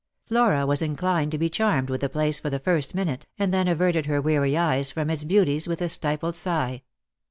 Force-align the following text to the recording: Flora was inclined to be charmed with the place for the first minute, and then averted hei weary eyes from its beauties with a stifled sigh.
Flora 0.25 0.65
was 0.65 0.81
inclined 0.81 1.31
to 1.31 1.37
be 1.37 1.47
charmed 1.47 1.87
with 1.91 2.01
the 2.01 2.09
place 2.09 2.39
for 2.39 2.49
the 2.49 2.57
first 2.57 2.95
minute, 2.95 3.27
and 3.37 3.53
then 3.53 3.67
averted 3.67 4.07
hei 4.07 4.17
weary 4.17 4.57
eyes 4.57 4.91
from 4.91 5.11
its 5.11 5.23
beauties 5.23 5.67
with 5.67 5.79
a 5.79 5.89
stifled 5.89 6.35
sigh. 6.35 6.81